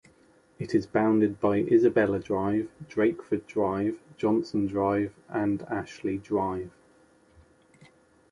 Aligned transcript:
It 0.57 0.73
is 0.73 0.87
bounded 0.87 1.39
by 1.39 1.57
Isabella 1.59 2.17
Drive, 2.19 2.71
Drakeford 2.89 3.45
Drive, 3.45 3.99
Johnson 4.17 4.65
Drive 4.65 5.13
and 5.29 5.61
Ashley 5.69 6.17
Drive. 6.17 6.71